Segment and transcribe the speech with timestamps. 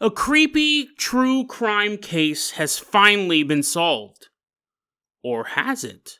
[0.00, 4.28] A creepy true crime case has finally been solved.
[5.22, 6.18] Or has it?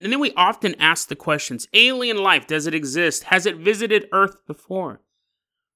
[0.00, 3.24] And then we often ask the questions alien life, does it exist?
[3.24, 5.00] Has it visited Earth before?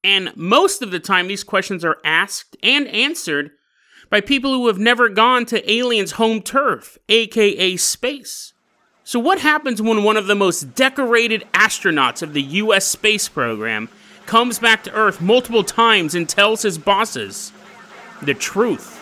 [0.03, 3.51] And most of the time, these questions are asked and answered
[4.11, 8.53] by people who have never gone to aliens' home turf, aka space.
[9.05, 13.89] So, what happens when one of the most decorated astronauts of the US space program
[14.27, 17.53] comes back to Earth multiple times and tells his bosses
[18.23, 19.01] the truth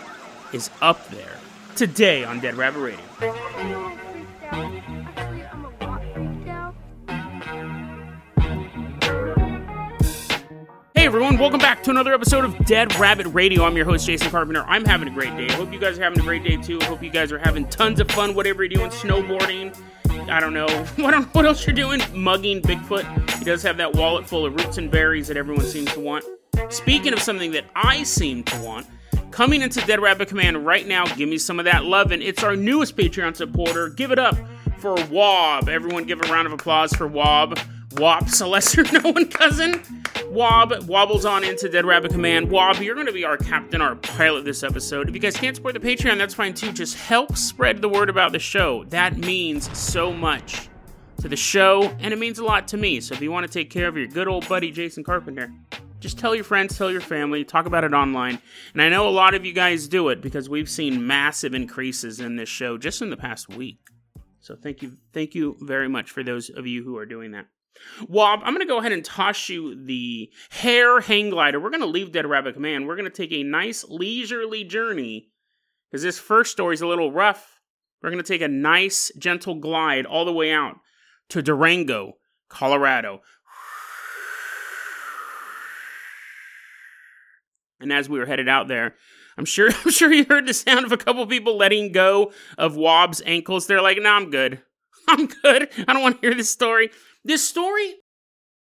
[0.52, 1.38] is up there?
[1.74, 3.00] Today on Dead Rabbit Radio.
[10.94, 13.64] Hey everyone, welcome back to another episode of Dead Rabbit Radio.
[13.64, 14.62] I'm your host, Jason Carpenter.
[14.66, 15.48] I'm having a great day.
[15.48, 16.78] I hope you guys are having a great day too.
[16.80, 19.76] I hope you guys are having tons of fun, whatever you're doing, snowboarding.
[20.30, 20.66] I don't know.
[20.96, 22.00] What, what else you're doing?
[22.14, 23.38] Mugging Bigfoot.
[23.38, 26.24] He does have that wallet full of roots and berries that everyone seems to want.
[26.70, 28.86] Speaking of something that I seem to want,
[29.30, 32.12] coming into Dead Rabbit Command right now, give me some of that love.
[32.12, 33.88] And it's our newest Patreon supporter.
[33.90, 34.36] Give it up
[34.78, 35.68] for Wob.
[35.68, 37.58] Everyone give a round of applause for Wob.
[37.96, 39.82] Wop's a lesser known cousin.
[40.34, 42.50] Wob wobbles on into Dead Rabbit Command.
[42.50, 45.08] Wob, you're going to be our captain, our pilot this episode.
[45.08, 46.72] If you guys can't support the Patreon, that's fine too.
[46.72, 48.82] Just help spread the word about the show.
[48.88, 50.68] That means so much
[51.20, 53.00] to the show, and it means a lot to me.
[53.00, 55.52] So if you want to take care of your good old buddy Jason Carpenter,
[56.00, 58.40] just tell your friends, tell your family, talk about it online.
[58.72, 62.18] And I know a lot of you guys do it because we've seen massive increases
[62.18, 63.78] in this show just in the past week.
[64.40, 67.46] So thank you, thank you very much for those of you who are doing that.
[68.08, 71.60] Wob, I'm going to go ahead and toss you the hair hang glider.
[71.60, 72.86] We're going to leave Dead Rabbit Command.
[72.86, 75.30] We're going to take a nice leisurely journey
[75.90, 77.60] because this first story is a little rough.
[78.02, 80.76] We're going to take a nice, gentle glide all the way out
[81.30, 82.14] to Durango,
[82.48, 83.20] Colorado.
[87.80, 88.94] And as we were headed out there,
[89.36, 92.76] I'm sure I'm sure you heard the sound of a couple people letting go of
[92.76, 93.66] Wob's ankles.
[93.66, 94.62] They're like, "No, nah, I'm good.
[95.08, 95.68] I'm good.
[95.86, 96.90] I don't want to hear this story."
[97.24, 97.94] This story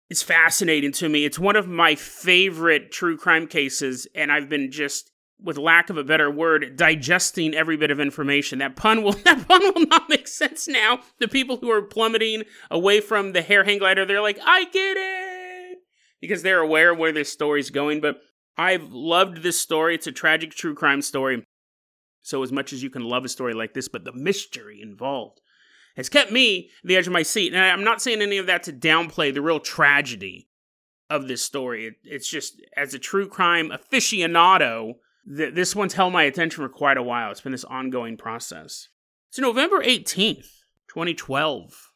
[0.10, 1.26] is fascinating to me.
[1.26, 5.12] It's one of my favorite true crime cases, and I've been just,
[5.42, 8.60] with lack of a better word, digesting every bit of information.
[8.60, 11.00] That pun will that pun will not make sense now.
[11.20, 14.98] The people who are plummeting away from the hair hang glider, they're like, I get
[14.98, 15.80] it.
[16.22, 18.00] Because they're aware of where this story's going.
[18.00, 18.22] But
[18.58, 19.96] I've loved this story.
[19.96, 21.46] It's a tragic true crime story.
[22.22, 25.42] So as much as you can love a story like this, but the mystery involved
[25.96, 27.54] has kept me the edge of my seat.
[27.54, 30.50] And I'm not saying any of that to downplay the real tragedy
[31.10, 31.88] of this story.
[31.88, 34.96] It, it's just, as a true crime aficionado,
[35.28, 37.32] th- this one's held my attention for quite a while.
[37.32, 38.90] It's been this ongoing process.
[39.30, 40.48] So, November 18th,
[40.88, 41.92] 2012.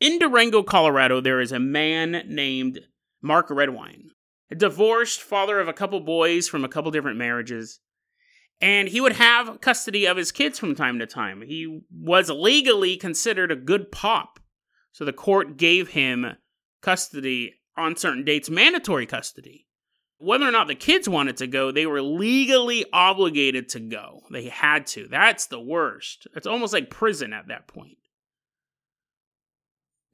[0.00, 2.80] In Durango, Colorado, there is a man named
[3.22, 4.10] Mark Redwine,
[4.50, 7.80] a divorced father of a couple boys from a couple different marriages
[8.64, 11.42] and he would have custody of his kids from time to time.
[11.42, 14.40] He was legally considered a good pop,
[14.90, 16.38] so the court gave him
[16.80, 19.66] custody on certain dates, mandatory custody.
[20.16, 24.22] Whether or not the kids wanted to go, they were legally obligated to go.
[24.30, 25.08] They had to.
[25.08, 26.26] That's the worst.
[26.34, 27.98] It's almost like prison at that point.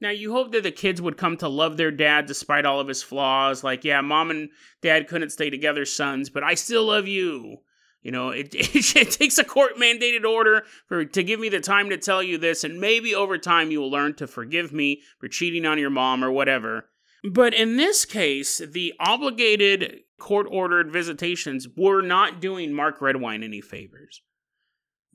[0.01, 2.89] Now, you hope that the kids would come to love their dad despite all of
[2.89, 3.63] his flaws.
[3.63, 4.49] Like, yeah, mom and
[4.81, 7.59] dad couldn't stay together, sons, but I still love you.
[8.01, 11.59] You know, it, it, it, takes a court mandated order for to give me the
[11.59, 15.01] time to tell you this, and maybe over time you will learn to forgive me
[15.19, 16.89] for cheating on your mom or whatever.
[17.23, 23.61] But in this case, the obligated court ordered visitations were not doing Mark Redwine any
[23.61, 24.21] favors.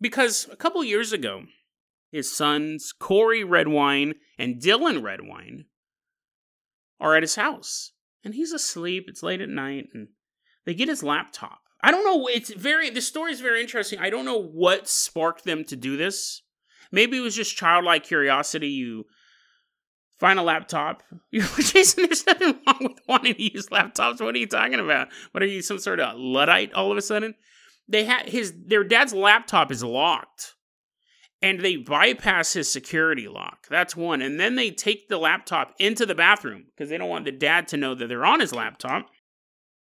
[0.01, 1.45] Because a couple years ago,
[2.13, 5.65] his sons, Corey Redwine and Dylan Redwine,
[7.01, 7.93] are at his house.
[8.23, 9.07] And he's asleep.
[9.09, 9.89] It's late at night.
[9.93, 10.09] And
[10.65, 12.27] they get his laptop I don't know.
[12.27, 12.91] It's very.
[12.91, 13.99] The story is very interesting.
[13.99, 16.43] I don't know what sparked them to do this.
[16.91, 18.69] Maybe it was just childlike curiosity.
[18.69, 19.05] You
[20.19, 21.03] find a laptop.
[21.33, 24.21] Jason, there's nothing wrong with wanting to use laptops.
[24.21, 25.09] What are you talking about?
[25.33, 26.73] What are you, some sort of luddite?
[26.73, 27.35] All of a sudden,
[27.89, 30.55] they had his their dad's laptop is locked,
[31.43, 33.67] and they bypass his security lock.
[33.69, 37.27] That's one, and then they take the laptop into the bathroom because they don't want
[37.27, 39.11] the dad to know that they're on his laptop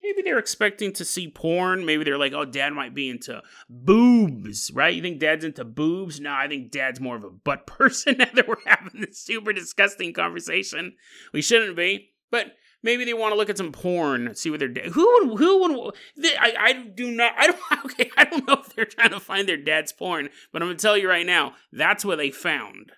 [0.04, 1.86] maybe they're expecting to see porn.
[1.86, 4.94] Maybe they're like, oh, dad might be into boobs, right?
[4.94, 6.20] You think dad's into boobs?
[6.20, 9.54] No, I think dad's more of a butt person now that we're having this super
[9.54, 10.96] disgusting conversation.
[11.32, 12.10] We shouldn't be.
[12.30, 12.54] But
[12.84, 15.62] maybe they want to look at some porn, see what they're da- who would who
[15.62, 19.12] would they, I I do not I don't okay I don't know if they're trying
[19.12, 22.32] to find their dad's porn, but I'm gonna tell you right now that's what they
[22.32, 22.92] found.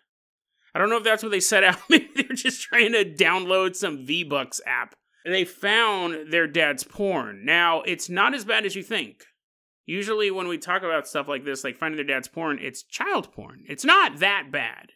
[0.74, 1.78] I don't know if that's what they set out.
[1.90, 7.46] Maybe they're just trying to download some V Bucks app they found their dad's porn.
[7.46, 9.26] Now, it's not as bad as you think.
[9.86, 13.32] Usually, when we talk about stuff like this, like finding their dad's porn, it's child
[13.34, 13.64] porn.
[13.68, 14.92] It's not that bad.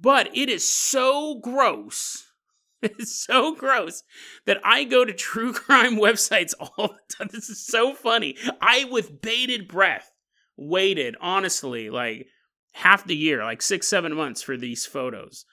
[0.00, 2.28] But it is so gross.
[2.84, 4.02] It's so gross
[4.44, 7.28] that I go to true crime websites all the time.
[7.30, 8.36] This is so funny.
[8.60, 10.10] I, with bated breath,
[10.56, 12.26] waited, honestly, like
[12.72, 15.44] half the year, like six, seven months for these photos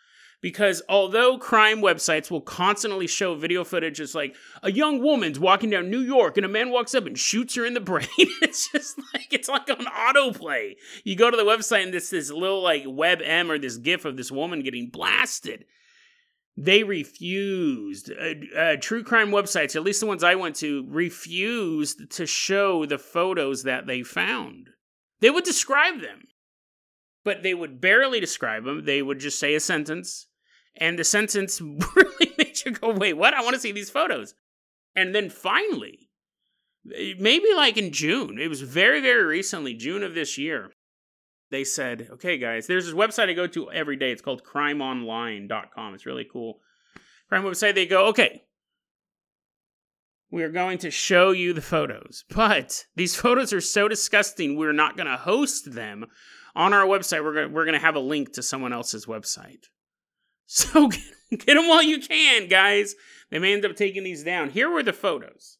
[0.41, 5.69] because although crime websites will constantly show video footage it's like a young woman's walking
[5.69, 8.71] down New York and a man walks up and shoots her in the brain, it's
[8.71, 10.75] just like it's like on autoplay.
[11.03, 14.05] You go to the website and this this little like web m or this gif
[14.05, 15.65] of this woman getting blasted.
[16.57, 18.11] They refused.
[18.11, 22.85] Uh, uh, true crime websites, at least the ones I went to, refused to show
[22.85, 24.69] the photos that they found.
[25.21, 26.27] They would describe them,
[27.23, 28.83] but they would barely describe them.
[28.83, 30.27] They would just say a sentence
[30.75, 31.61] and the sentence
[31.95, 33.33] really made you go, wait, what?
[33.33, 34.33] I want to see these photos.
[34.95, 36.09] And then finally,
[36.83, 40.71] maybe like in June, it was very, very recently, June of this year,
[41.51, 44.11] they said, okay, guys, there's this website I go to every day.
[44.11, 45.93] It's called crimeonline.com.
[45.93, 46.59] It's really cool.
[47.27, 48.43] Crime website, they go, okay,
[50.31, 52.23] we are going to show you the photos.
[52.29, 56.05] But these photos are so disgusting, we're not going to host them
[56.55, 57.23] on our website.
[57.23, 59.65] We're going we're going to have a link to someone else's website.
[60.51, 62.95] So get, get them while you can, guys.
[63.29, 64.49] They may end up taking these down.
[64.49, 65.59] Here were the photos.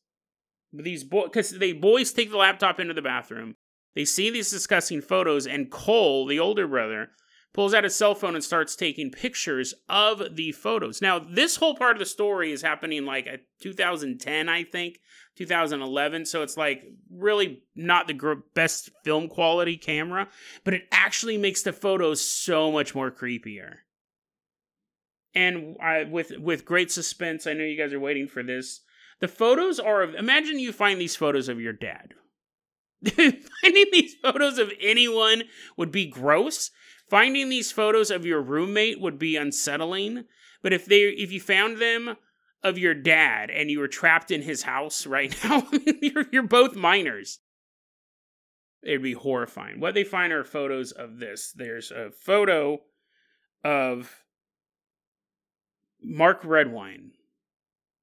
[0.74, 3.56] These boys, because they boys take the laptop into the bathroom.
[3.95, 7.09] They see these disgusting photos, and Cole, the older brother,
[7.53, 11.03] pulls out his cell phone and starts taking pictures of the photos.
[11.03, 15.00] Now, this whole part of the story is happening like at 2010, I think,
[15.38, 16.25] 2011.
[16.25, 20.30] So it's like really not the best film quality camera,
[20.63, 23.77] but it actually makes the photos so much more creepier
[25.36, 27.46] and I, with with great suspense.
[27.46, 28.81] I know you guys are waiting for this.
[29.20, 30.16] The photos are of.
[30.16, 32.14] Imagine you find these photos of your dad.
[33.16, 35.44] Finding these photos of anyone
[35.78, 36.72] would be gross.
[37.10, 40.26] Finding these photos of your roommate would be unsettling.
[40.62, 42.18] But if they if you found them
[42.64, 45.68] of your dad and you were trapped in his house right now,
[46.02, 47.40] you're, you're both minors.
[48.84, 49.80] It'd be horrifying.
[49.80, 51.54] What they find are photos of this.
[51.54, 52.80] There's a photo
[53.64, 54.24] of
[56.01, 57.12] Mark Redwine,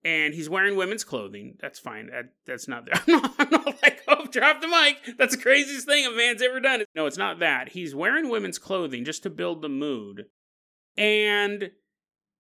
[0.05, 1.57] and he's wearing women's clothing.
[1.61, 2.09] That's fine.
[2.09, 2.89] That that's not.
[2.93, 5.17] I'm not, I'm not like, oh, drop the mic.
[5.19, 6.85] That's the craziest thing a man's ever done.
[6.95, 7.71] No, it's not that.
[7.71, 10.27] He's wearing women's clothing just to build the mood,
[10.97, 11.71] and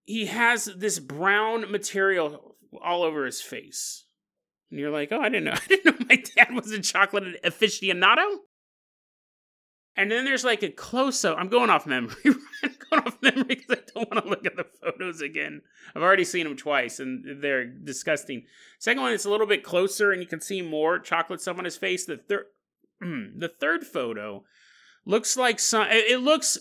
[0.04, 4.04] he has this brown material all over his face.
[4.70, 5.52] And you're like, oh, I didn't know.
[5.54, 8.38] I didn't know my dad was a chocolate aficionado.
[9.96, 11.38] And then there's like a close up.
[11.38, 12.14] I'm going off memory.
[12.62, 15.62] I'm going off memory because I don't want to look at the photos again.
[15.94, 18.44] I've already seen them twice and they're disgusting.
[18.78, 21.64] Second one, it's a little bit closer and you can see more chocolate stuff on
[21.64, 22.04] his face.
[22.04, 22.46] The third,
[23.00, 24.44] hmm, the third photo
[25.06, 25.86] looks like some.
[25.88, 26.58] It looks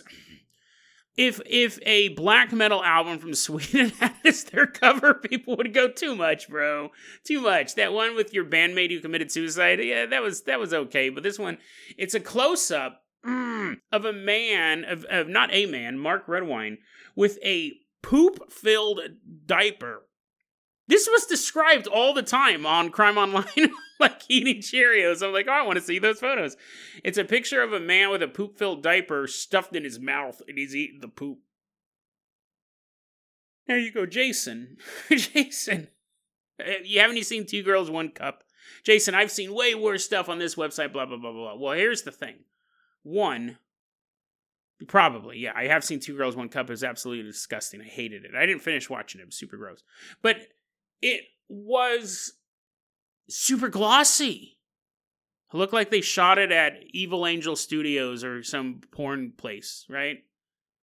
[1.18, 5.90] if if a black metal album from Sweden had as their cover, people would go
[5.90, 6.92] too much, bro,
[7.24, 7.76] too much.
[7.76, 11.10] That one with your bandmate who committed suicide, yeah, that was that was okay.
[11.10, 11.58] But this one,
[11.98, 16.80] it's a close up mm, of a man, of, of not a man, Mark Redwine,
[17.16, 19.02] with a poop filled
[19.46, 20.04] diaper.
[20.88, 25.26] This was described all the time on Crime Online, like eating Cheerios.
[25.26, 26.56] I'm like, oh, I want to see those photos.
[27.04, 30.42] It's a picture of a man with a poop filled diaper stuffed in his mouth,
[30.48, 31.40] and he's eating the poop.
[33.68, 34.78] There you go, Jason.
[35.10, 35.88] Jason.
[36.60, 38.44] Uh, you haven't you seen Two Girls, One Cup?
[38.84, 41.56] Jason, I've seen way worse stuff on this website, blah, blah, blah, blah.
[41.56, 42.36] Well, here's the thing
[43.06, 43.60] one,
[44.88, 45.54] probably, yeah.
[45.56, 46.70] I have seen Two Girls, One Cup.
[46.70, 47.82] It was absolutely disgusting.
[47.82, 48.32] I hated it.
[48.36, 49.24] I didn't finish watching it.
[49.24, 49.84] It was super gross.
[50.24, 50.38] But
[51.04, 52.34] it was
[53.30, 54.58] super glossy.
[55.54, 60.24] It looked like they shot it at Evil Angel Studios or some porn place, right?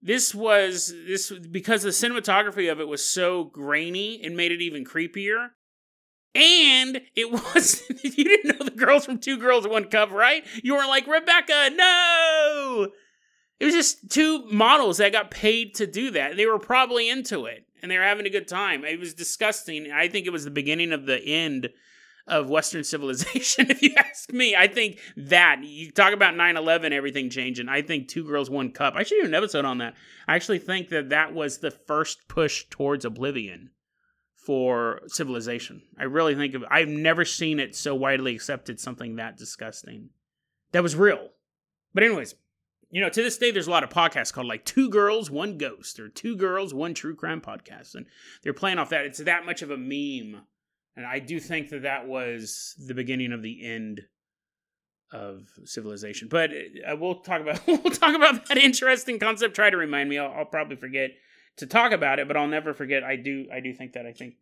[0.01, 4.85] This was this because the cinematography of it was so grainy and made it even
[4.85, 5.49] creepier.
[6.35, 10.45] And it was you didn't know the girls from Two Girls One Cup, right?
[10.63, 12.89] You weren't like Rebecca, no.
[13.61, 16.37] It was just two models that got paid to do that.
[16.37, 18.85] They were probably into it and they were having a good time.
[18.85, 19.93] It was disgusting.
[19.93, 21.71] I think it was the beginning of the end
[22.27, 24.57] of Western civilization, if you ask me.
[24.57, 27.69] I think that you talk about 9 11, everything changing.
[27.69, 28.95] I think Two Girls, One Cup.
[28.97, 29.95] I should do an episode on that.
[30.27, 33.71] I actually think that that was the first push towards oblivion
[34.45, 35.83] for civilization.
[35.99, 40.11] I really think of I've never seen it so widely accepted something that disgusting.
[40.73, 41.29] That was real.
[41.95, 42.35] But anyways,
[42.91, 45.59] you know, to this day there's a lot of podcasts called like Two Girls, One
[45.59, 48.07] Ghost or Two Girls, One True Crime podcast and
[48.43, 49.05] they're playing off that.
[49.05, 50.43] It's that much of a meme
[50.97, 54.03] And I do think that that was the beginning of the end
[55.13, 56.29] of civilization.
[56.29, 59.55] But uh, we'll talk about we'll talk about that interesting concept.
[59.55, 60.19] Try to remind me.
[60.19, 61.11] I'll, I'll, probably forget
[61.57, 63.05] to talk about it, but I'll never forget.
[63.05, 64.35] I do I do think that I think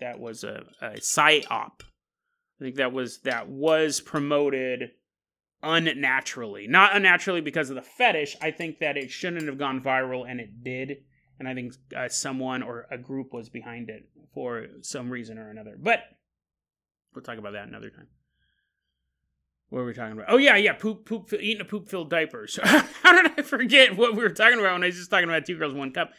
[0.00, 1.80] that was a, a psyop.
[2.60, 4.90] I think that was that was promoted
[5.62, 8.36] unnaturally, not unnaturally because of the fetish.
[8.40, 10.98] I think that it shouldn't have gone viral, and it did.
[11.38, 15.50] And I think uh, someone or a group was behind it for some reason or
[15.50, 15.76] another.
[15.80, 16.00] But
[17.14, 18.08] we'll talk about that another time.
[19.70, 20.26] What were we talking about?
[20.28, 22.46] Oh yeah, yeah, poop, poop, eating a poop-filled diaper.
[22.46, 25.28] So how did I forget what we were talking about when I was just talking
[25.28, 26.12] about two girls, one cup?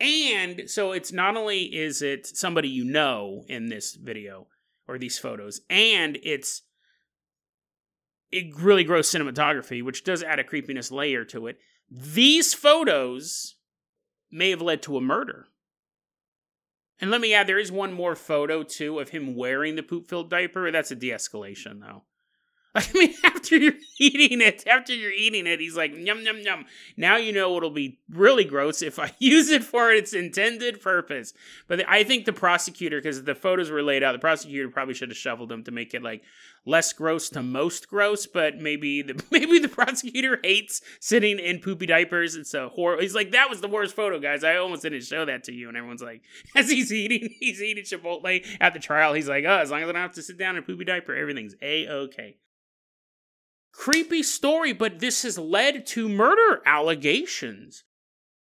[0.00, 4.46] And so it's not only is it somebody you know in this video
[4.88, 6.62] or these photos, and it's
[8.30, 11.58] it really gross cinematography, which does add a creepiness layer to it.
[11.90, 13.56] These photos
[14.30, 15.46] may have led to a murder.
[17.00, 20.30] And let me add, there is one more photo too of him wearing the poop-filled
[20.30, 20.70] diaper.
[20.70, 22.04] That's a de-escalation, though.
[22.76, 26.64] I mean, after you're eating it, after you're eating it, he's like, yum, yum, yum.
[26.96, 31.34] Now you know it'll be really gross if I use it for its intended purpose.
[31.68, 35.10] But I think the prosecutor, because the photos were laid out, the prosecutor probably should
[35.10, 36.22] have shuffled them to make it like
[36.66, 38.26] less gross to most gross.
[38.26, 42.34] But maybe the maybe the prosecutor hates sitting in poopy diapers.
[42.34, 43.00] It's a horror.
[43.00, 44.42] He's like, that was the worst photo, guys.
[44.42, 45.68] I almost didn't show that to you.
[45.68, 46.22] And everyone's like,
[46.56, 49.14] as he's eating, he's eating Chipotle at the trial.
[49.14, 50.84] He's like, oh, as long as I don't have to sit down in a poopy
[50.84, 52.38] diaper, everything's a okay
[53.74, 57.84] creepy story, but this has led to murder allegations.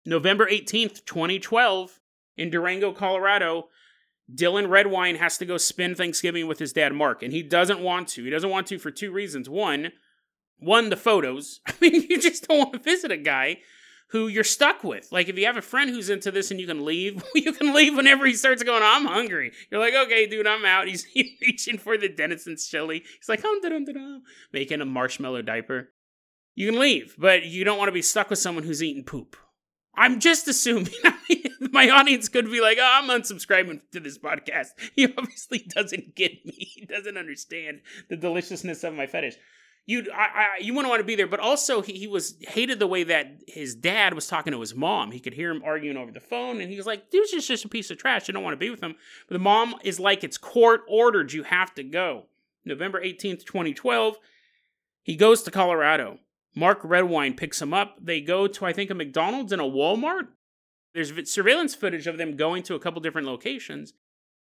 [0.05, 1.99] November 18th, 2012,
[2.37, 3.69] in Durango, Colorado,
[4.33, 8.07] Dylan Redwine has to go spend Thanksgiving with his dad, Mark, and he doesn't want
[8.09, 8.23] to.
[8.23, 9.49] He doesn't want to for two reasons.
[9.49, 9.91] One,
[10.57, 11.59] one, the photos.
[11.67, 13.57] I mean, you just don't want to visit a guy
[14.09, 15.11] who you're stuck with.
[15.11, 17.73] Like if you have a friend who's into this and you can leave, you can
[17.73, 19.51] leave whenever he starts going, I'm hungry.
[19.71, 20.87] You're like, okay, dude, I'm out.
[20.87, 23.03] He's, reaching for the Dennison's chili.
[23.17, 25.89] He's like, um, dum, dum, dum, making a marshmallow diaper.
[26.55, 29.35] You can leave, but you don't want to be stuck with someone who's eating poop.
[29.95, 30.93] I'm just assuming.
[31.71, 34.69] my audience could be like, oh, I'm unsubscribing to this podcast.
[34.95, 36.53] He obviously doesn't get me.
[36.53, 39.35] He doesn't understand the deliciousness of my fetish
[39.85, 41.27] you I, I, you wouldn't want to be there.
[41.27, 44.73] But also, he, he was hated the way that his dad was talking to his
[44.73, 45.11] mom.
[45.11, 47.65] He could hear him arguing over the phone, and he was like, "Dude's just just
[47.65, 48.29] a piece of trash.
[48.29, 48.95] I don't want to be with him."
[49.27, 51.33] But the mom is like, "It's court ordered.
[51.33, 52.27] You have to go."
[52.63, 54.17] November eighteenth, twenty twelve.
[55.01, 56.19] He goes to Colorado.
[56.55, 57.97] Mark Redwine picks him up.
[58.01, 60.27] They go to I think a McDonald's and a Walmart.
[60.93, 63.93] There's surveillance footage of them going to a couple different locations.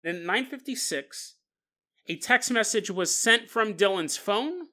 [0.04, 1.34] Then 956,
[2.06, 4.68] a text message was sent from Dylan's phone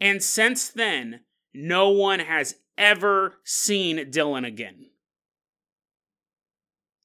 [0.00, 1.20] and since then,
[1.52, 4.86] no one has ever seen Dylan again.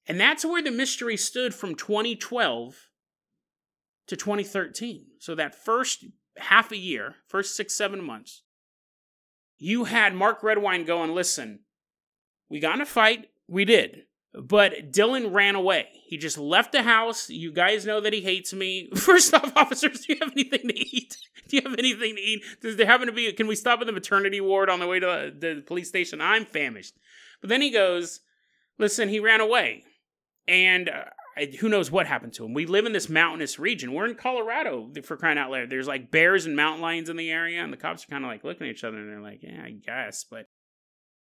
[0.06, 2.76] And that's where the mystery stood from 2012
[4.06, 5.06] to 2013.
[5.18, 6.04] So that first
[6.38, 8.42] half a year, first six, seven months,
[9.58, 11.60] you had Mark Redwine going, listen,
[12.48, 13.30] we got in a fight.
[13.48, 14.02] We did.
[14.34, 15.88] But Dylan ran away.
[16.06, 17.30] He just left the house.
[17.30, 18.90] You guys know that he hates me.
[18.94, 21.16] First off, officers, do you have anything to eat?
[21.48, 22.42] Do you have anything to eat?
[22.60, 23.32] Does there happen to be?
[23.32, 26.20] Can we stop at the maternity ward on the way to the police station?
[26.20, 26.94] I'm famished.
[27.40, 28.20] But then he goes,
[28.78, 29.84] "Listen, he ran away,
[30.48, 31.04] and uh,
[31.60, 32.54] who knows what happened to him?
[32.54, 33.92] We live in this mountainous region.
[33.92, 35.70] We're in Colorado for crying out loud.
[35.70, 38.30] There's like bears and mountain lions in the area, and the cops are kind of
[38.30, 40.46] like looking at each other and they're like, "Yeah, I guess," but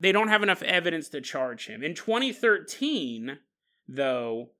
[0.01, 1.83] they don't have enough evidence to charge him.
[1.83, 3.39] In 2013,
[3.89, 4.51] though,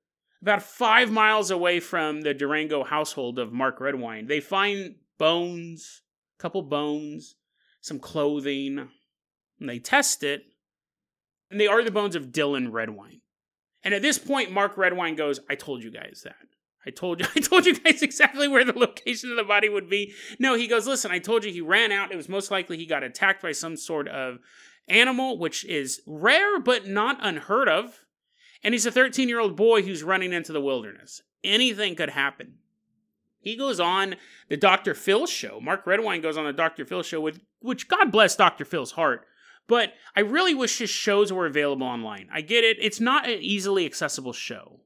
[0.43, 6.03] about five miles away from the Durango household of Mark Redwine, they find bones,
[6.39, 7.37] a couple bones,
[7.81, 8.89] some clothing,
[9.61, 10.45] and they test it,
[11.51, 13.21] and they are the bones of Dylan Redwine.
[13.85, 16.35] And at this point, Mark Redwine goes, I told you guys that.
[16.87, 19.91] I told you I told you guys exactly where the location of the body would
[19.91, 20.15] be.
[20.39, 22.13] No, he goes, listen, I told you he ran out.
[22.13, 24.39] It was most likely he got attacked by some sort of
[24.89, 28.01] animal, which is rare but not unheard of.
[28.63, 31.23] And he's a 13 year old boy who's running into the wilderness.
[31.45, 32.55] Anything could happen.
[33.41, 34.17] He goes on
[34.49, 34.93] the Dr.
[34.95, 35.61] Phil show.
[35.61, 36.85] Mark Redwine goes on the Dr.
[36.85, 38.65] Phil show, with, which God bless Dr.
[38.65, 39.25] Phil's heart.
[39.69, 42.29] But I really wish his shows were available online.
[42.33, 42.77] I get it.
[42.81, 44.81] It's not an easily accessible show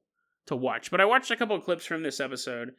[0.46, 2.72] to watch, but I watched a couple of clips from this episode,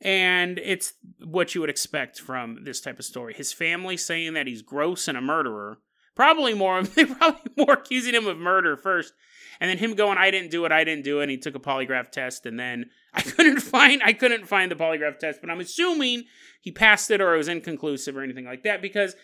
[0.00, 0.94] and it's
[1.24, 3.34] what you would expect from this type of story.
[3.34, 5.78] His family saying that he's gross and a murderer,
[6.16, 6.82] Probably more.
[6.94, 9.12] They probably more accusing him of murder first,
[9.60, 10.72] and then him going, "I didn't do it.
[10.72, 14.02] I didn't do it." And he took a polygraph test, and then I couldn't find
[14.02, 16.24] I couldn't find the polygraph test, but I'm assuming
[16.60, 19.14] he passed it or it was inconclusive or anything like that because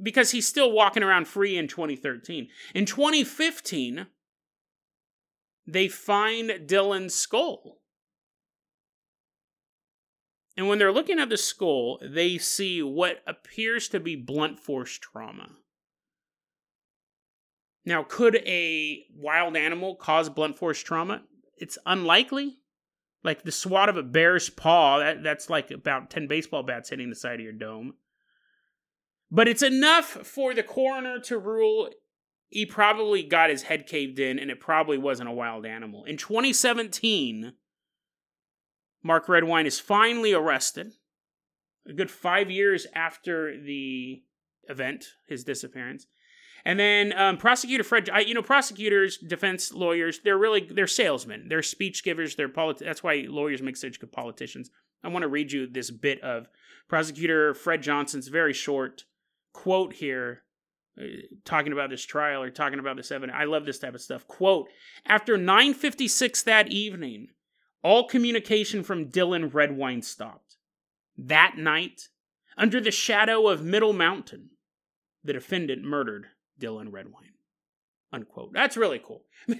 [0.00, 2.48] because he's still walking around free in 2013.
[2.74, 4.06] In 2015,
[5.66, 7.78] they find Dylan's skull.
[10.56, 14.98] And when they're looking at the skull, they see what appears to be blunt force
[14.98, 15.50] trauma.
[17.84, 21.22] Now, could a wild animal cause blunt force trauma?
[21.56, 22.58] It's unlikely.
[23.24, 27.10] Like the swat of a bear's paw, that, that's like about 10 baseball bats hitting
[27.10, 27.94] the side of your dome.
[29.30, 31.88] But it's enough for the coroner to rule
[32.52, 36.04] he probably got his head caved in and it probably wasn't a wild animal.
[36.04, 37.54] In 2017,
[39.02, 40.92] Mark Redwine is finally arrested.
[41.88, 44.22] A good five years after the
[44.68, 46.06] event, his disappearance.
[46.64, 51.48] And then um, prosecutor Fred, I, you know, prosecutors, defense lawyers, they're really they're salesmen,
[51.48, 54.70] they're speech givers, they're politi- That's why lawyers make such good politicians.
[55.02, 56.48] I want to read you this bit of
[56.88, 59.04] prosecutor Fred Johnson's very short
[59.52, 60.42] quote here,
[61.00, 61.04] uh,
[61.44, 63.36] talking about this trial or talking about this evidence.
[63.38, 64.28] I love this type of stuff.
[64.28, 64.68] Quote:
[65.04, 67.28] After 9:56 that evening,
[67.82, 70.56] all communication from Dylan Redwine stopped.
[71.18, 72.08] That night,
[72.56, 74.50] under the shadow of Middle Mountain,
[75.24, 76.28] the defendant murdered
[76.60, 77.32] Dylan Redwine.
[78.12, 78.52] Unquote.
[78.52, 79.24] That's really cool.
[79.48, 79.58] I'm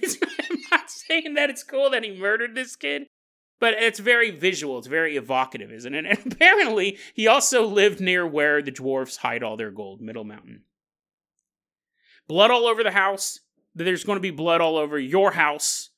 [0.71, 3.07] not saying that it's cool that he murdered this kid,
[3.59, 4.77] but it's very visual.
[4.77, 6.05] It's very evocative, isn't it?
[6.25, 10.63] And apparently, he also lived near where the dwarfs hide all their gold, Middle Mountain.
[12.27, 13.39] Blood all over the house.
[13.75, 15.89] There's going to be blood all over your house.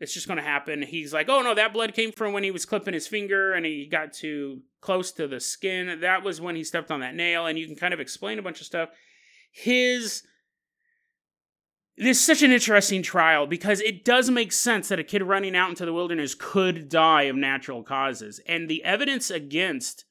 [0.00, 0.82] It's just going to happen.
[0.82, 3.66] He's like, oh no, that blood came from when he was clipping his finger and
[3.66, 6.00] he got too close to the skin.
[6.00, 7.46] That was when he stepped on that nail.
[7.46, 8.88] And you can kind of explain a bunch of stuff.
[9.52, 10.22] His
[11.96, 15.54] this is such an interesting trial because it does make sense that a kid running
[15.54, 18.40] out into the wilderness could die of natural causes.
[18.46, 20.04] And the evidence against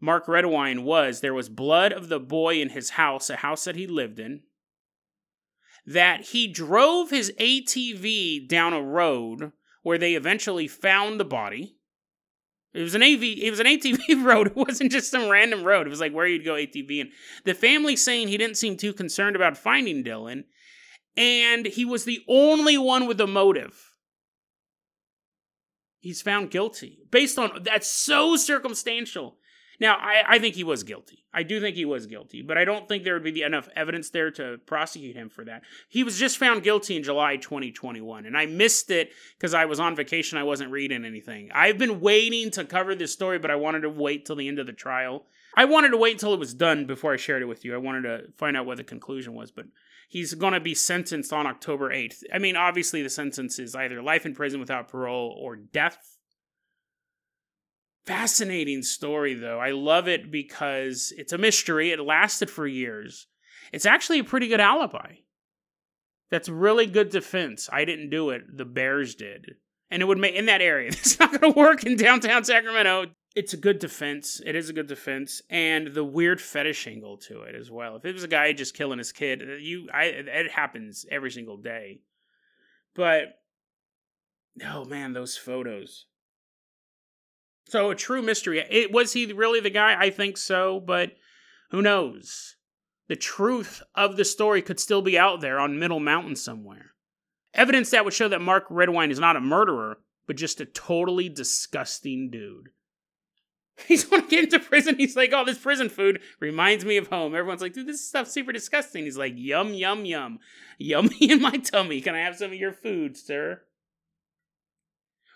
[0.00, 3.76] Mark Redwine was there was blood of the boy in his house, a house that
[3.76, 4.42] he lived in,
[5.86, 9.52] that he drove his ATV down a road
[9.82, 11.76] where they eventually found the body.
[12.74, 13.22] It was an AV.
[13.22, 14.48] It was an ATV road.
[14.48, 15.86] It wasn't just some random road.
[15.86, 17.00] It was like where you'd go ATV.
[17.00, 17.10] And
[17.44, 20.44] the family saying he didn't seem too concerned about finding Dylan,
[21.16, 23.90] and he was the only one with a motive.
[26.00, 29.36] He's found guilty based on that's so circumstantial.
[29.80, 31.24] Now, I, I think he was guilty.
[31.34, 34.10] I do think he was guilty, but I don't think there would be enough evidence
[34.10, 35.62] there to prosecute him for that.
[35.88, 39.80] He was just found guilty in July 2021, and I missed it because I was
[39.80, 40.38] on vacation.
[40.38, 41.50] I wasn't reading anything.
[41.52, 44.58] I've been waiting to cover this story, but I wanted to wait till the end
[44.58, 45.24] of the trial.
[45.56, 47.74] I wanted to wait until it was done before I shared it with you.
[47.74, 49.66] I wanted to find out what the conclusion was, but
[50.12, 52.22] he's going to be sentenced on October 8th.
[52.32, 56.18] I mean, obviously, the sentence is either life in prison without parole or death.
[58.04, 59.58] Fascinating story, though.
[59.58, 61.92] I love it because it's a mystery.
[61.92, 63.26] It lasted for years.
[63.72, 65.14] It's actually a pretty good alibi.
[66.30, 67.70] That's really good defense.
[67.72, 68.42] I didn't do it.
[68.54, 69.52] The Bears did.
[69.90, 70.88] And it would make in that area.
[70.92, 74.40] It's not going to work in downtown Sacramento it's a good defense.
[74.44, 77.96] It is a good defense, and the weird fetish angle to it as well.
[77.96, 81.30] If it was a guy just killing his kid, uh, you, I, it happens every
[81.30, 82.00] single day.
[82.94, 83.40] But,
[84.66, 86.06] oh man, those photos.
[87.66, 88.58] So a true mystery.
[88.68, 89.98] It was he really the guy?
[89.98, 91.12] I think so, but
[91.70, 92.56] who knows?
[93.08, 96.92] The truth of the story could still be out there on Middle Mountain somewhere.
[97.54, 101.28] Evidence that would show that Mark Redwine is not a murderer, but just a totally
[101.28, 102.70] disgusting dude.
[103.88, 104.96] He's want to get into prison.
[104.96, 107.34] He's like, oh, this prison food reminds me of home.
[107.34, 109.04] Everyone's like, dude, this stuff's super disgusting.
[109.04, 110.38] He's like, yum, yum, yum.
[110.78, 112.00] Yummy in my tummy.
[112.00, 113.62] Can I have some of your food, sir?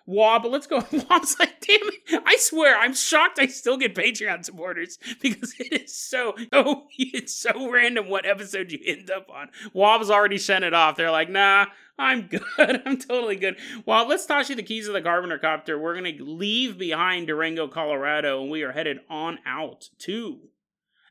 [0.06, 0.76] Wob, let's go.
[1.10, 2.22] Wob's like, damn it.
[2.24, 7.34] I swear, I'm shocked I still get Patreon supporters because it is so, oh, it's
[7.34, 9.48] so random what episode you end up on.
[9.72, 10.96] Wob's already sent it off.
[10.96, 11.66] They're like, nah,
[11.98, 12.82] I'm good.
[12.84, 13.56] I'm totally good.
[13.84, 15.78] Well, let's toss you the keys of the Carpenter Copter.
[15.78, 20.40] We're going to leave behind Durango, Colorado, and we are headed on out to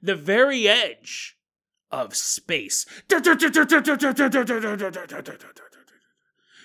[0.01, 1.37] the very edge
[1.91, 2.85] of space.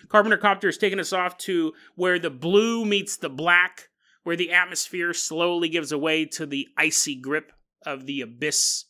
[0.09, 3.89] Carpenter Copter is taking us off to where the blue meets the black,
[4.25, 7.53] where the atmosphere slowly gives away to the icy grip
[7.87, 8.87] of the abyss.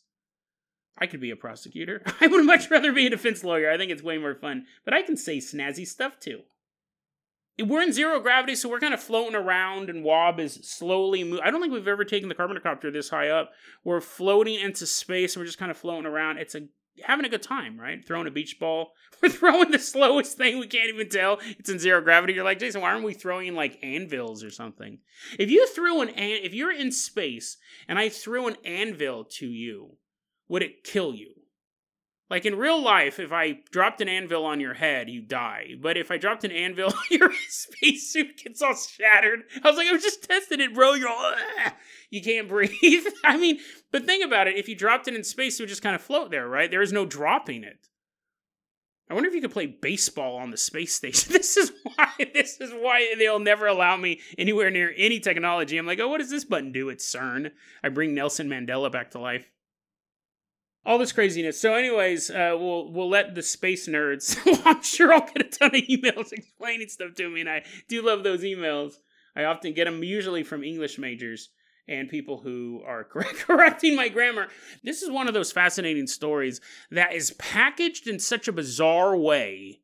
[1.01, 2.03] I could be a prosecutor.
[2.21, 3.71] I would much rather be a defense lawyer.
[3.71, 4.67] I think it's way more fun.
[4.85, 6.41] But I can say snazzy stuff too.
[7.59, 11.43] We're in zero gravity, so we're kind of floating around, and Wob is slowly moving.
[11.43, 13.51] I don't think we've ever taken the Carpenter Copter this high up.
[13.83, 16.37] We're floating into space, and we're just kind of floating around.
[16.37, 16.61] It's a
[17.03, 18.05] having a good time, right?
[18.05, 18.93] Throwing a beach ball.
[19.21, 21.39] We're throwing the slowest thing we can't even tell.
[21.59, 22.33] It's in zero gravity.
[22.33, 24.99] You're like, Jason, why aren't we throwing like anvils or something?
[25.37, 29.47] If you threw an an if you're in space and I threw an anvil to
[29.47, 29.97] you,
[30.51, 31.29] would it kill you?
[32.29, 35.75] Like in real life, if I dropped an anvil on your head, you die.
[35.79, 39.43] But if I dropped an anvil your spacesuit, gets all shattered.
[39.63, 40.93] I was like, I was just testing it, bro.
[40.93, 41.33] You're all,
[42.09, 43.05] you can't breathe.
[43.23, 43.59] I mean,
[43.91, 44.57] but think about it.
[44.57, 46.69] If you dropped it in space, it would just kind of float there, right?
[46.69, 47.87] There is no dropping it.
[49.09, 51.31] I wonder if you could play baseball on the space station.
[51.31, 52.11] This is why.
[52.33, 55.77] This is why they'll never allow me anywhere near any technology.
[55.77, 56.89] I'm like, oh, what does this button do?
[56.89, 57.51] It's CERN.
[57.83, 59.49] I bring Nelson Mandela back to life
[60.85, 61.59] all this craziness.
[61.59, 64.37] So, anyways, uh, we'll we'll let the space nerds.
[64.65, 68.01] I'm sure I'll get a ton of emails explaining stuff to me, and I do
[68.01, 68.93] love those emails.
[69.35, 71.49] I often get them usually from English majors
[71.87, 73.03] and people who are
[73.45, 74.47] correcting my grammar.
[74.83, 79.80] This is one of those fascinating stories that is packaged in such a bizarre way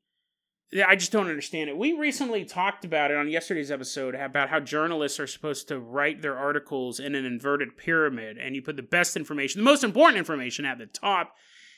[0.85, 1.77] I just don't understand it.
[1.77, 6.21] We recently talked about it on yesterday's episode about how journalists are supposed to write
[6.21, 10.17] their articles in an inverted pyramid, and you put the best information, the most important
[10.17, 11.35] information at the top,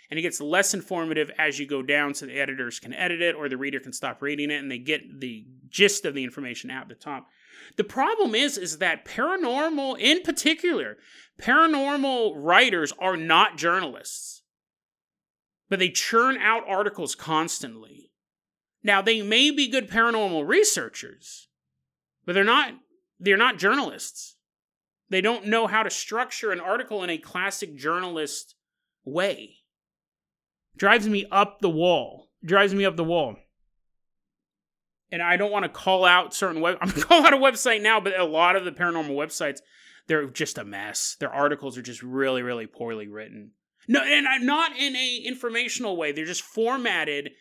[0.10, 3.36] and it gets less informative as you go down so the editors can edit it
[3.36, 6.72] or the reader can stop reading it and they get the gist of the information
[6.72, 7.28] at the top.
[7.78, 10.98] The problem is is that paranormal in particular,
[11.40, 14.42] paranormal writers are not journalists.
[15.70, 18.09] But they churn out articles constantly
[18.84, 21.50] now, they may be good paranormal researchers,
[22.26, 22.74] but they're not
[23.20, 24.38] they're not journalists.
[25.10, 28.56] They don't know how to structure an article in a classic journalist
[29.04, 29.58] way.
[30.78, 32.30] Drives me up the wall.
[32.46, 33.36] Drives me up the wall.
[35.12, 37.82] And I don't want to call out certain web I'm gonna call out a website
[37.82, 39.60] now, but a lot of the paranormal websites,
[40.08, 41.18] they're just a mess.
[41.20, 43.52] Their articles are just really, really poorly written.
[43.88, 46.12] No, and I'm not in a informational way.
[46.12, 47.32] They're just formatted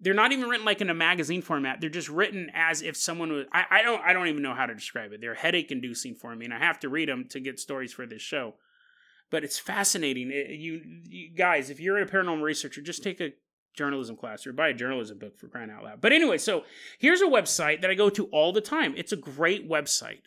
[0.00, 1.80] they're not even written like in a magazine format.
[1.80, 3.46] They're just written as if someone was.
[3.52, 4.02] I, I don't.
[4.02, 5.20] I don't even know how to describe it.
[5.20, 8.06] They're headache inducing for me, and I have to read them to get stories for
[8.06, 8.54] this show.
[9.30, 10.30] But it's fascinating.
[10.30, 13.32] It, you, you guys, if you're a paranormal researcher, just take a
[13.74, 16.00] journalism class or buy a journalism book for crying out loud.
[16.00, 16.64] But anyway, so
[16.98, 18.94] here's a website that I go to all the time.
[18.96, 20.22] It's a great website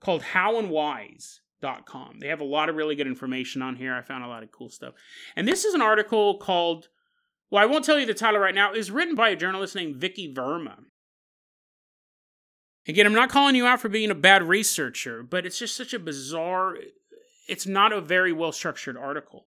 [0.00, 2.20] called howandwhys.com.
[2.20, 3.94] They have a lot of really good information on here.
[3.94, 4.94] I found a lot of cool stuff.
[5.36, 6.88] And this is an article called
[7.50, 9.96] well, I won't tell you the title right now, is written by a journalist named
[9.96, 10.84] Vicky Verma.
[12.86, 15.92] Again, I'm not calling you out for being a bad researcher, but it's just such
[15.92, 16.76] a bizarre,
[17.48, 19.46] it's not a very well structured article.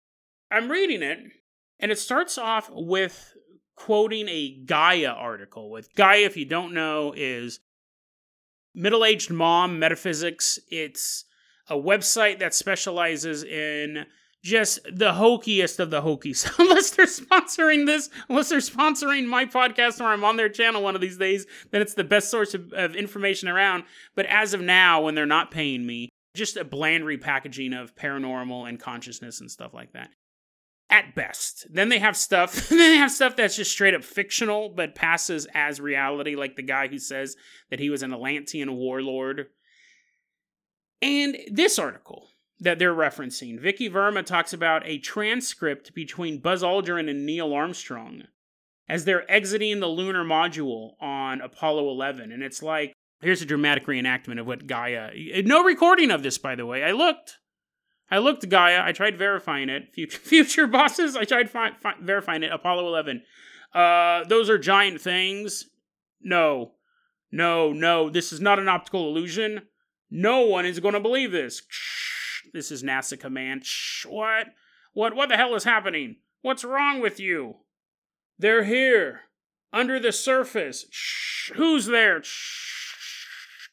[0.52, 1.20] I'm reading it,
[1.80, 3.34] and it starts off with
[3.76, 5.72] quoting a Gaia article.
[5.72, 7.60] With Gaia, if you don't know, is
[8.76, 10.60] middle aged mom metaphysics.
[10.70, 11.26] It's
[11.68, 14.06] a website that specializes in
[14.44, 16.48] just the hokiest of the hokies.
[16.60, 20.96] unless they're sponsoring this, unless they're sponsoring my podcast or I'm on their channel one
[20.96, 23.86] of these days, then it's the best source of, of information around.
[24.16, 28.68] But as of now, when they're not paying me, just a bland repackaging of paranormal
[28.68, 30.10] and consciousness and stuff like that.
[30.90, 31.68] At best.
[31.72, 35.48] Then they have stuff then they have stuff that's just straight up fictional but passes
[35.54, 37.36] as reality, like the guy who says
[37.70, 39.48] that he was an Atlantean warlord.
[41.02, 42.30] And this article
[42.64, 43.60] that they're referencing.
[43.60, 48.24] Vicky Verma talks about a transcript between Buzz Aldrin and Neil Armstrong
[48.88, 52.32] as they're exiting the lunar module on Apollo 11.
[52.32, 55.12] And it's like, here's a dramatic reenactment of what Gaia.
[55.44, 56.84] No recording of this, by the way.
[56.84, 57.38] I looked.
[58.10, 58.82] I looked Gaia.
[58.84, 59.94] I tried verifying it.
[59.94, 61.16] Future, future bosses.
[61.16, 62.52] I tried fi- fi- verifying it.
[62.52, 63.24] Apollo 11.
[63.74, 65.66] Uh, those are giant things.
[66.22, 66.74] No,
[67.32, 68.10] no, no.
[68.10, 69.64] This is not an optical illusion.
[70.10, 71.64] No one is going to believe this.
[72.52, 73.66] This is NASA command.
[73.66, 74.48] Shh, what?
[74.94, 76.18] What what the hell is happening?
[76.42, 77.58] What's wrong with you?
[78.38, 79.22] They're here.
[79.72, 80.86] Under the surface.
[80.92, 81.52] Shh.
[81.56, 82.22] Who's there?
[82.24, 83.26] Shh.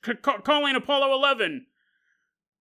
[0.04, 1.66] C- calling Apollo 11.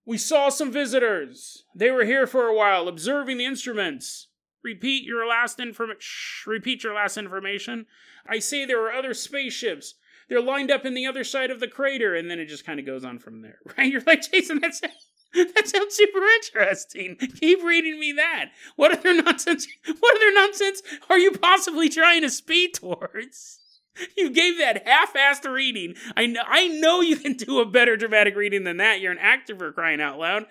[0.06, 1.66] We saw some visitors.
[1.76, 4.28] They were here for a while, observing the instruments.
[4.64, 6.02] Repeat your last information.
[6.48, 7.86] Repeat your last information.
[8.28, 9.96] I say there are other spaceships.
[10.28, 12.80] They're lined up in the other side of the crater, and then it just kind
[12.80, 13.60] of goes on from there.
[13.78, 13.92] Right?
[13.92, 14.60] You're like Jason.
[14.60, 14.92] That's it.
[15.56, 17.16] that sounds super interesting.
[17.16, 18.52] Keep reading me that.
[18.76, 19.68] What other nonsense?
[19.86, 23.60] What other nonsense are you possibly trying to speed towards?
[24.16, 25.96] You gave that half-assed reading.
[26.16, 29.02] I know, I know you can do a better dramatic reading than that.
[29.02, 30.46] You're an actor for crying out loud.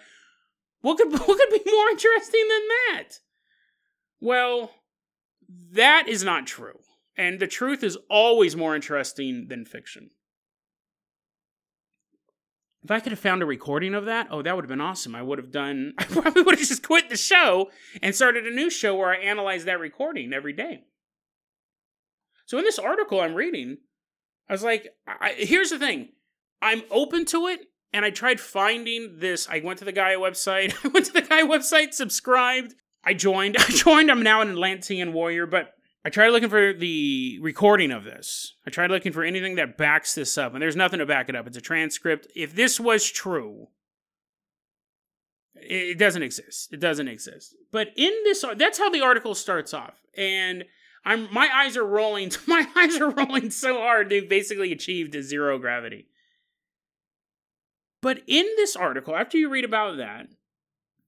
[0.82, 3.08] What could what could be more interesting than that?
[4.20, 4.72] Well,
[5.72, 6.78] that is not true.
[7.16, 10.10] And the truth is always more interesting than fiction.
[12.84, 15.14] If I could have found a recording of that, oh, that would have been awesome.
[15.14, 17.70] I would have done, I probably would have just quit the show
[18.02, 20.84] and started a new show where I analyze that recording every day.
[22.46, 23.78] So in this article I'm reading,
[24.48, 26.10] I was like, I, here's the thing
[26.62, 27.60] I'm open to it.
[27.92, 29.48] And I tried finding this.
[29.48, 30.74] I went to the Gaia website.
[30.84, 32.74] I went to the Gaia website, subscribed.
[33.02, 33.56] I joined.
[33.58, 34.10] I joined.
[34.10, 35.72] I'm now an Atlantean warrior, but
[36.04, 38.54] I tried looking for the recording of this.
[38.66, 41.36] I tried looking for anything that backs this up, and there's nothing to back it
[41.36, 41.46] up.
[41.46, 42.28] It's a transcript.
[42.36, 43.68] If this was true,
[45.54, 46.72] it doesn't exist.
[46.72, 47.54] It doesn't exist.
[47.72, 50.64] But in this, that's how the article starts off, and
[51.04, 52.32] I'm my eyes are rolling.
[52.46, 56.06] My eyes are rolling so hard they've basically achieved a zero gravity.
[58.00, 60.28] But in this article, after you read about that,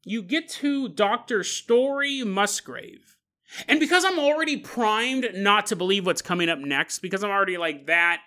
[0.05, 1.44] you get to Dr.
[1.44, 3.16] Story Musgrave.
[3.66, 7.56] And because I'm already primed not to believe what's coming up next, because I'm already
[7.56, 8.20] like, that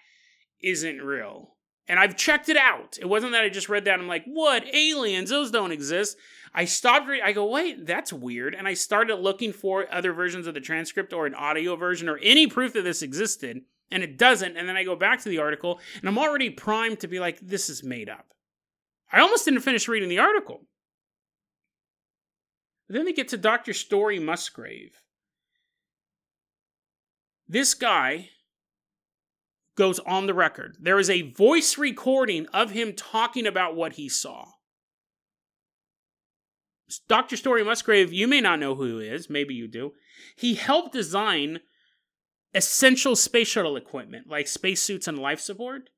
[0.61, 1.55] isn't real.
[1.87, 2.97] And I've checked it out.
[2.99, 4.63] It wasn't that I just read that I'm like, what?
[4.73, 5.29] Aliens?
[5.29, 6.17] Those don't exist.
[6.53, 7.25] I stopped reading.
[7.25, 8.55] I go, wait, that's weird.
[8.55, 12.19] And I started looking for other versions of the transcript or an audio version or
[12.19, 13.61] any proof that this existed.
[13.91, 14.55] And it doesn't.
[14.55, 17.39] And then I go back to the article and I'm already primed to be like,
[17.39, 18.33] this is made up.
[19.11, 20.61] I almost didn't finish reading the article.
[22.87, 23.73] But then they get to Dr.
[23.73, 25.02] Story Musgrave.
[27.47, 28.29] This guy
[29.75, 30.77] goes on the record.
[30.79, 34.45] There is a voice recording of him talking about what he saw.
[37.07, 37.37] Dr.
[37.37, 39.93] Story Musgrave, you may not know who he is, maybe you do.
[40.35, 41.61] He helped design
[42.53, 45.89] essential space shuttle equipment like spacesuits and life support.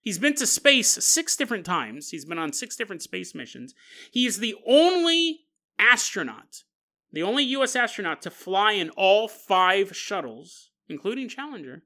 [0.00, 2.10] He's been to space six different times.
[2.10, 3.74] He's been on six different space missions.
[4.12, 5.40] He is the only
[5.78, 6.62] astronaut,
[7.10, 7.74] the only U.S.
[7.74, 11.82] astronaut to fly in all five shuttles, including Challenger,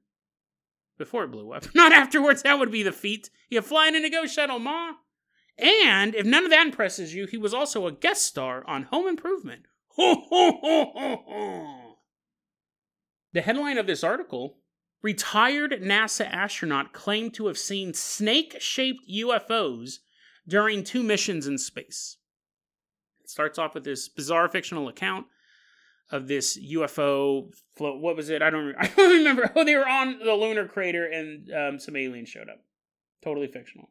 [0.97, 1.65] before it blew up.
[1.75, 3.29] Not afterwards, that would be the feat.
[3.49, 4.93] You're flying in a Go shuttle, Ma.
[5.57, 9.07] And if none of that impresses you, he was also a guest star on Home
[9.07, 9.63] Improvement.
[9.97, 11.95] Ho, ho, ho, ho, ho.
[13.33, 14.59] the headline of this article
[15.01, 19.99] Retired NASA astronaut claimed to have seen snake shaped UFOs
[20.45, 22.17] during two missions in space.
[23.21, 25.27] It starts off with this bizarre fictional account
[26.11, 28.01] of this UFO float.
[28.01, 28.41] What was it?
[28.41, 28.75] I don't.
[28.79, 29.51] I don't remember.
[29.55, 32.61] Oh, they were on the lunar crater, and um, some aliens showed up.
[33.23, 33.89] Totally fictional.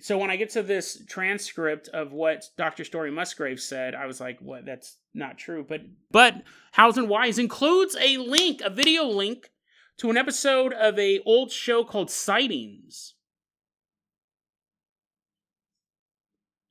[0.00, 2.84] So when I get to this transcript of what Dr.
[2.84, 4.64] Story Musgrave said, I was like, "What?
[4.64, 9.50] That's not true." But but Howes Wise includes a link, a video link
[9.98, 13.14] to an episode of a old show called Sightings.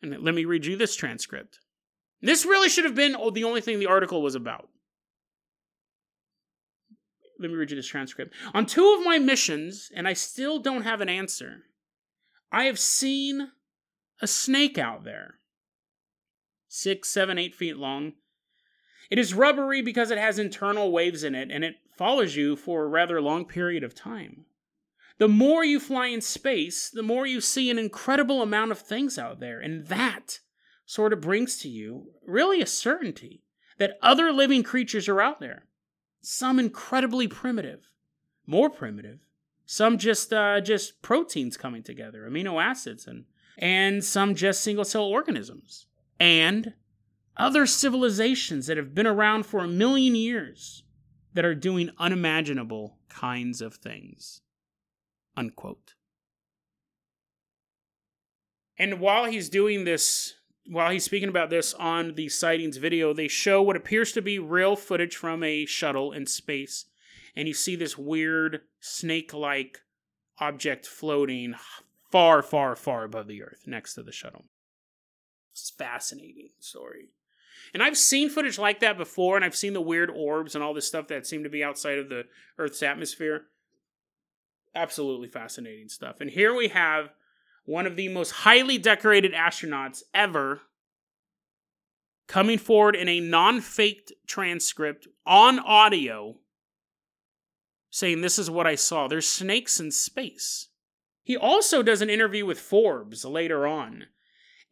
[0.01, 1.59] And let me read you this transcript.
[2.21, 4.69] This really should have been the only thing the article was about.
[7.39, 8.33] Let me read you this transcript.
[8.53, 11.63] On two of my missions, and I still don't have an answer,
[12.51, 13.51] I have seen
[14.21, 15.35] a snake out there.
[16.67, 18.13] Six, seven, eight feet long.
[19.11, 22.83] It is rubbery because it has internal waves in it, and it follows you for
[22.83, 24.45] a rather long period of time.
[25.19, 29.17] The more you fly in space, the more you see an incredible amount of things
[29.17, 30.39] out there, and that
[30.87, 33.43] sort of brings to you really a certainty
[33.77, 35.65] that other living creatures are out there.
[36.21, 37.91] Some incredibly primitive,
[38.47, 39.19] more primitive,
[39.65, 43.25] some just uh, just proteins coming together, amino acids, and
[43.59, 45.85] and some just single cell organisms,
[46.19, 46.73] and
[47.35, 50.83] other civilizations that have been around for a million years
[51.33, 54.41] that are doing unimaginable kinds of things.
[55.35, 55.93] Unquote.
[58.79, 60.36] And while he's doing this
[60.69, 64.39] while he's speaking about this on the sightings video, they show what appears to be
[64.39, 66.85] real footage from a shuttle in space.
[67.35, 69.81] And you see this weird snake like
[70.39, 71.55] object floating
[72.11, 74.45] far, far, far above the Earth next to the shuttle.
[75.51, 77.09] It's fascinating story.
[77.73, 80.73] And I've seen footage like that before, and I've seen the weird orbs and all
[80.73, 82.25] this stuff that seem to be outside of the
[82.57, 83.45] Earth's atmosphere.
[84.75, 86.21] Absolutely fascinating stuff.
[86.21, 87.09] And here we have
[87.67, 90.61] one of the most highly decorated astronauts ever,
[92.25, 96.37] coming forward in a non faked transcript on audio
[97.89, 99.07] saying, This is what I saw.
[99.09, 100.69] There's snakes in space.
[101.23, 104.05] He also does an interview with Forbes later on.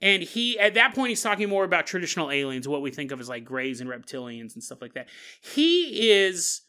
[0.02, 3.20] And he, at that point, he's talking more about traditional aliens, what we think of
[3.20, 5.10] as like greys and reptilians and stuff like that.
[5.42, 6.62] He is.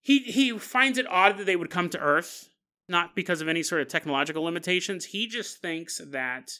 [0.00, 2.50] He, he finds it odd that they would come to Earth
[2.88, 5.06] not because of any sort of technological limitations.
[5.06, 6.50] He just thinks that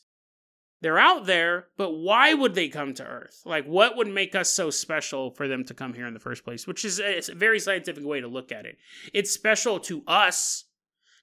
[0.81, 3.43] they're out there, but why would they come to Earth?
[3.45, 6.45] Like, what would make us so special for them to come here in the first
[6.45, 6.67] place?
[6.67, 8.79] Which is a very scientific way to look at it.
[9.13, 10.65] It's special to us,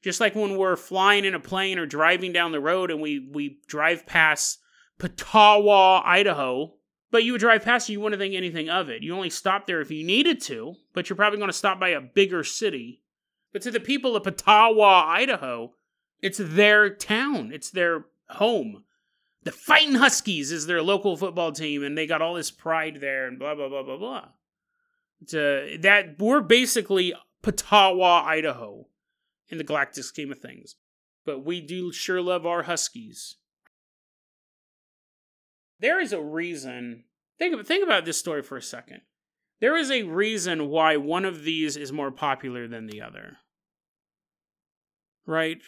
[0.04, 3.30] just like when we're flying in a plane or driving down the road and we,
[3.32, 4.60] we drive past
[5.00, 6.74] Petawawa, Idaho,
[7.12, 9.04] but you would drive past it, you wouldn't think anything of it.
[9.04, 11.90] You only stop there if you needed to, but you're probably going to stop by
[11.90, 13.04] a bigger city
[13.56, 15.72] but to the people of Petawawa, Idaho,
[16.22, 18.84] it's their town, it's their home.
[19.44, 23.26] the Fighting Huskies is their local football team, and they got all this pride there,
[23.26, 24.26] and blah blah blah blah blah.
[25.28, 27.14] To uh, that we're basically
[27.44, 28.88] Petawa, Idaho,
[29.48, 30.76] in the galactic scheme of things,
[31.26, 33.38] but we do sure love our Huskies.
[35.80, 37.06] There is a reason.
[37.40, 39.04] Think think about this story for a second.
[39.62, 43.38] There is a reason why one of these is more popular than the other.
[45.26, 45.62] Right?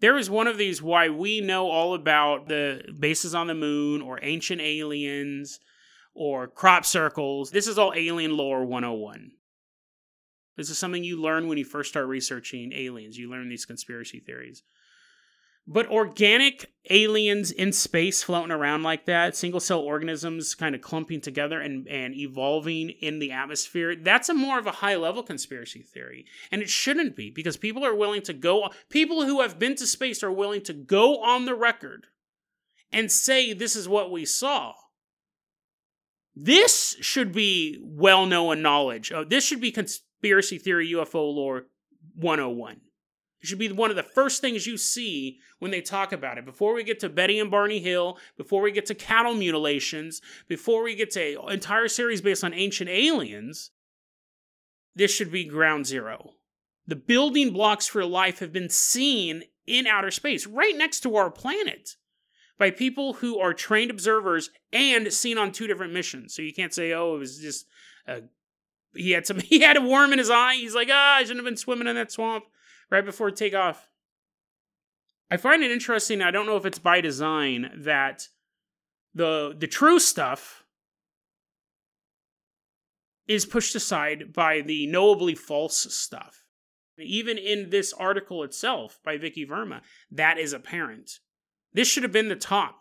[0.00, 4.00] There is one of these why we know all about the bases on the moon
[4.00, 5.60] or ancient aliens
[6.14, 7.50] or crop circles.
[7.50, 9.32] This is all alien lore 101.
[10.56, 13.18] This is something you learn when you first start researching aliens.
[13.18, 14.62] You learn these conspiracy theories.
[15.72, 21.20] But organic aliens in space floating around like that, single cell organisms kind of clumping
[21.20, 25.80] together and, and evolving in the atmosphere, that's a more of a high level conspiracy
[25.80, 26.26] theory.
[26.50, 29.86] And it shouldn't be because people are willing to go, people who have been to
[29.86, 32.08] space are willing to go on the record
[32.90, 34.74] and say this is what we saw.
[36.34, 39.12] This should be well known knowledge.
[39.12, 41.66] Oh, this should be conspiracy theory UFO lore
[42.16, 42.80] 101.
[43.42, 46.44] It should be one of the first things you see when they talk about it.
[46.44, 50.82] Before we get to Betty and Barney Hill, before we get to cattle mutilations, before
[50.82, 53.70] we get to an entire series based on ancient aliens,
[54.94, 56.32] this should be ground zero.
[56.86, 61.30] The building blocks for life have been seen in outer space, right next to our
[61.30, 61.96] planet,
[62.58, 66.34] by people who are trained observers and seen on two different missions.
[66.34, 67.66] So you can't say, oh, it was just
[68.06, 68.22] a,
[68.94, 70.56] he had some he had a worm in his eye.
[70.56, 72.44] He's like, ah, I shouldn't have been swimming in that swamp
[72.90, 73.88] right before takeoff.
[75.30, 76.22] I find it interesting.
[76.22, 78.28] I don't know if it's by design that
[79.14, 80.64] the the true stuff
[83.28, 86.44] is pushed aside by the knowably false stuff.
[86.98, 91.20] Even in this article itself by Vicky Verma, that is apparent.
[91.72, 92.79] This should have been the top.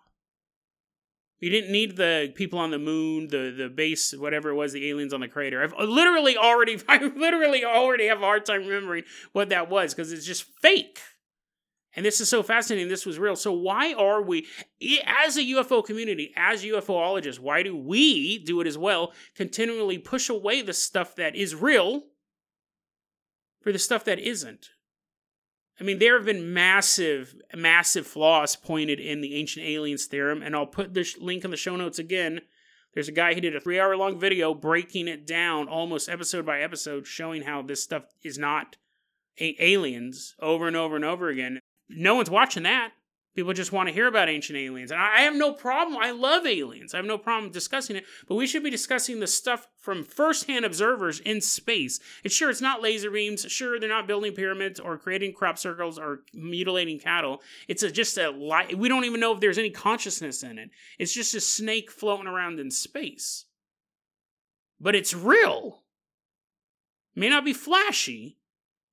[1.42, 4.90] We didn't need the people on the moon, the the base, whatever it was, the
[4.90, 5.64] aliens on the crater.
[5.64, 9.94] I've uh, literally already, I literally already have a hard time remembering what that was
[9.94, 11.00] because it's just fake.
[11.96, 12.88] And this is so fascinating.
[12.88, 13.36] This was real.
[13.36, 14.48] So why are we,
[15.06, 19.12] as a UFO community, as UFOologists, why do we do it as well?
[19.36, 22.04] Continually push away the stuff that is real
[23.62, 24.70] for the stuff that isn't.
[25.80, 30.56] I mean, there have been massive, massive flaws pointed in the ancient aliens theorem, and
[30.56, 32.42] I'll put this link in the show notes again.
[32.94, 36.46] There's a guy who did a three hour long video breaking it down almost episode
[36.46, 38.76] by episode, showing how this stuff is not
[39.40, 41.60] aliens over and over and over again.
[41.88, 42.92] No one's watching that.
[43.40, 44.92] People just want to hear about ancient aliens.
[44.92, 45.98] And I have no problem.
[45.98, 46.94] I love aliens.
[46.94, 48.04] I have no problem discussing it.
[48.28, 52.02] But we should be discussing the stuff from firsthand observers in space.
[52.26, 53.46] It's sure it's not laser beams.
[53.48, 57.42] Sure, they're not building pyramids or creating crop circles or mutilating cattle.
[57.70, 58.78] It's a, just a light.
[58.78, 60.70] We don't even know if there's any consciousness in it.
[60.98, 63.46] It's just a snake floating around in space.
[64.82, 65.84] But it's real.
[67.16, 68.36] It may not be flashy.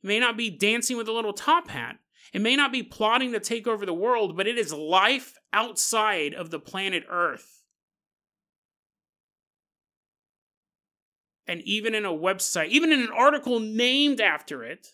[0.04, 1.98] It may not be dancing with a little top hat
[2.32, 6.34] it may not be plotting to take over the world, but it is life outside
[6.34, 7.62] of the planet Earth.
[11.46, 14.88] And even in a website, even in an article named after it,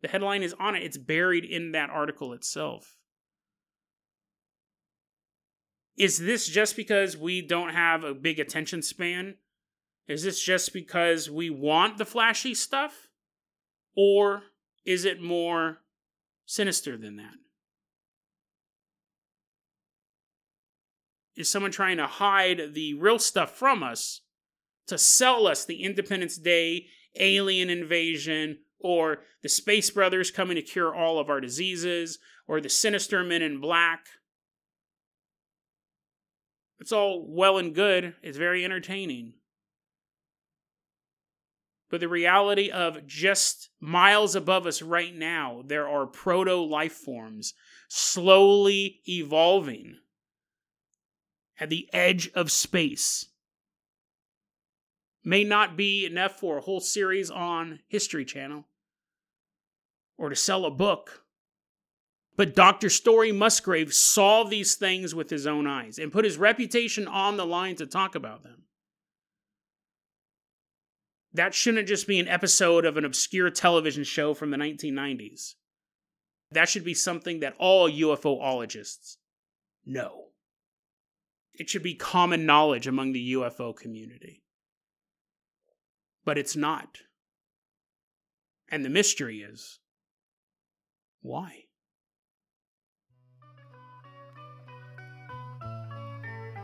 [0.00, 0.82] the headline is on it.
[0.82, 2.96] It's buried in that article itself.
[5.96, 9.36] Is this just because we don't have a big attention span?
[10.08, 13.08] Is this just because we want the flashy stuff?
[13.94, 14.42] Or
[14.84, 15.81] is it more
[16.52, 17.34] sinister than that?
[21.34, 24.20] Is someone trying to hide the real stuff from us
[24.86, 26.88] to sell us the Independence Day
[27.18, 32.68] alien invasion or the Space Brothers coming to cure all of our diseases or the
[32.68, 34.04] sinister men in black?
[36.80, 38.14] It's all well and good.
[38.22, 39.34] It's very entertaining
[41.92, 47.52] but the reality of just miles above us right now, there are proto life forms
[47.86, 49.98] slowly evolving
[51.60, 53.26] at the edge of space.
[55.22, 58.64] May not be enough for a whole series on History Channel
[60.16, 61.24] or to sell a book.
[62.38, 62.88] But Dr.
[62.88, 67.44] Story Musgrave saw these things with his own eyes and put his reputation on the
[67.44, 68.62] line to talk about them
[71.34, 75.54] that shouldn't just be an episode of an obscure television show from the 1990s.
[76.50, 79.16] That should be something that all UFOologists
[79.86, 80.26] know.
[81.54, 84.42] It should be common knowledge among the UFO community.
[86.24, 86.98] But it's not.
[88.70, 89.80] And the mystery is
[91.20, 91.61] why?